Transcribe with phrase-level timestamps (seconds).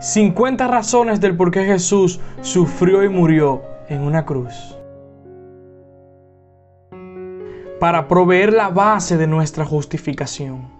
[0.00, 4.76] 50 razones del por qué Jesús sufrió y murió en una cruz.
[7.80, 10.75] Para proveer la base de nuestra justificación.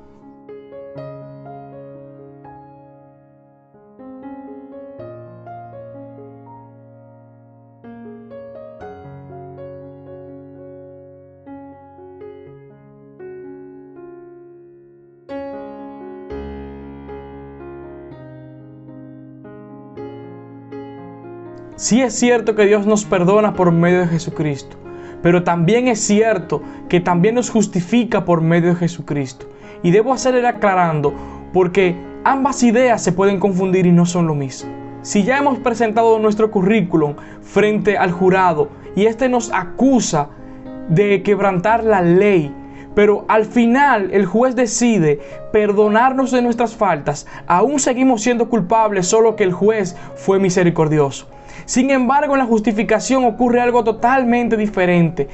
[21.79, 24.79] Sí es cierto que Dios nos perdona por medio de Jesucristo,
[25.23, 29.47] pero también es cierto que también nos justifica por medio de Jesucristo.
[29.83, 31.13] Y debo hacerle aclarando
[31.53, 31.95] porque
[32.25, 34.71] ambas ideas se pueden confundir y no son lo mismo.
[35.03, 40.31] Si ya hemos presentado nuestro currículum frente al jurado y éste nos acusa
[40.89, 42.55] de quebrantar la ley,
[42.95, 45.21] pero al final el juez decide
[45.53, 51.29] perdonarnos de nuestras faltas, aún seguimos siendo culpables, solo que el juez fue misericordioso.
[51.67, 55.29] Sin embargo, en la justificación ocurre algo totalmente diferente.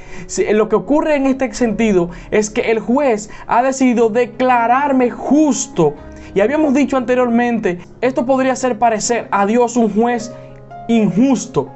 [0.51, 5.93] Lo que ocurre en este sentido es que el juez ha decidido declararme justo.
[6.33, 10.33] Y habíamos dicho anteriormente, esto podría hacer parecer a Dios un juez
[10.87, 11.69] injusto.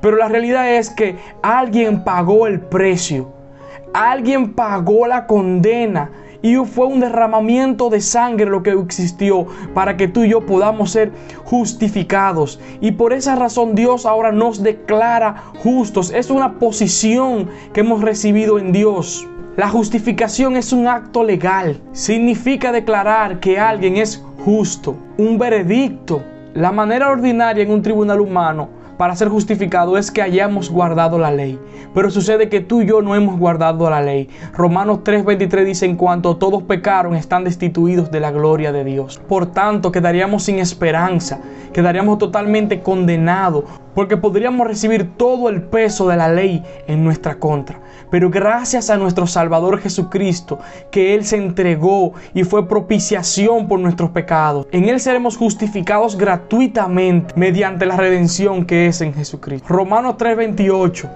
[0.00, 3.30] Pero la realidad es que alguien pagó el precio.
[3.92, 6.10] Alguien pagó la condena
[6.42, 10.92] y fue un derramamiento de sangre lo que existió para que tú y yo podamos
[10.92, 11.12] ser
[11.44, 12.60] justificados.
[12.80, 16.10] Y por esa razón Dios ahora nos declara justos.
[16.12, 19.26] Es una posición que hemos recibido en Dios.
[19.56, 21.80] La justificación es un acto legal.
[21.92, 24.96] Significa declarar que alguien es justo.
[25.16, 26.22] Un veredicto.
[26.54, 31.30] La manera ordinaria en un tribunal humano para ser justificado es que hayamos guardado la
[31.30, 31.58] ley.
[31.94, 34.28] Pero sucede que tú y yo no hemos guardado la ley.
[34.52, 39.20] Romanos 3:23 dice, en cuanto todos pecaron, están destituidos de la gloria de Dios.
[39.28, 41.40] Por tanto, quedaríamos sin esperanza,
[41.72, 43.64] quedaríamos totalmente condenados,
[43.98, 47.80] porque podríamos recibir todo el peso de la ley en nuestra contra.
[48.12, 50.60] Pero gracias a nuestro Salvador Jesucristo,
[50.92, 57.34] que Él se entregó y fue propiciación por nuestros pecados, en Él seremos justificados gratuitamente
[57.34, 59.66] mediante la redención que es en Jesucristo.
[59.68, 61.10] Romanos 3:28.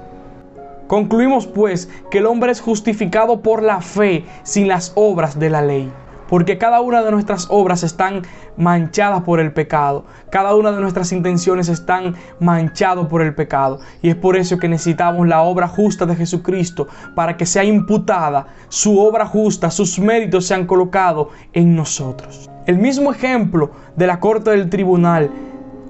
[0.89, 5.63] Concluimos pues que el hombre es justificado por la fe sin las obras de la
[5.63, 5.89] ley
[6.33, 8.23] porque cada una de nuestras obras están
[8.57, 14.09] manchadas por el pecado, cada una de nuestras intenciones están manchadas por el pecado, y
[14.09, 18.99] es por eso que necesitamos la obra justa de Jesucristo para que sea imputada su
[18.99, 22.49] obra justa, sus méritos sean colocados en nosotros.
[22.65, 25.31] El mismo ejemplo de la corte del tribunal,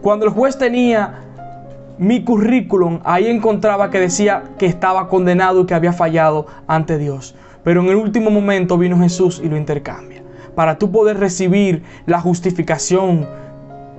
[0.00, 1.20] cuando el juez tenía
[1.98, 7.36] mi currículum, ahí encontraba que decía que estaba condenado y que había fallado ante Dios.
[7.62, 10.21] Pero en el último momento vino Jesús y lo intercambia
[10.54, 13.26] para tú poder recibir la justificación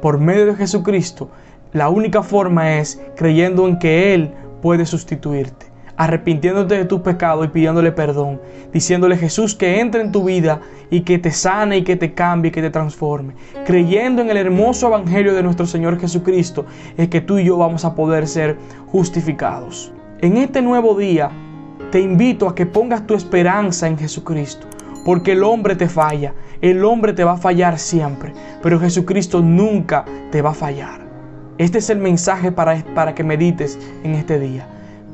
[0.02, 1.30] por medio de Jesucristo,
[1.72, 5.66] la única forma es creyendo en que Él puede sustituirte,
[5.98, 8.40] arrepintiéndote de tus pecados y pidiéndole perdón,
[8.72, 12.50] diciéndole Jesús que entre en tu vida y que te sane y que te cambie
[12.50, 13.34] y que te transforme.
[13.66, 16.66] Creyendo en el hermoso evangelio de nuestro Señor Jesucristo,
[16.98, 19.92] es que tú y yo vamos a poder ser justificados.
[20.22, 21.32] En este nuevo día,
[21.92, 24.68] te invito a que pongas tu esperanza en Jesucristo
[25.06, 30.06] porque el hombre te falla, el hombre te va a fallar siempre, pero Jesucristo nunca
[30.32, 31.02] te va a fallar.
[31.58, 34.68] Este es el mensaje para, para que medites en este día.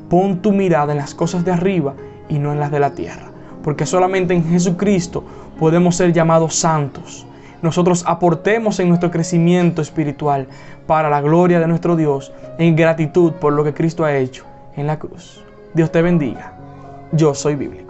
[0.08, 1.94] Pon tu mirada en las cosas de arriba
[2.28, 3.30] y no en las de la tierra,
[3.62, 5.24] porque solamente en Jesucristo
[5.58, 7.26] podemos ser llamados santos.
[7.62, 10.48] Nosotros aportemos en nuestro crecimiento espiritual
[10.86, 14.44] para la gloria de nuestro Dios en gratitud por lo que Cristo ha hecho
[14.76, 15.44] en la cruz.
[15.74, 16.54] Dios te bendiga.
[17.12, 17.89] Yo soy bíblico.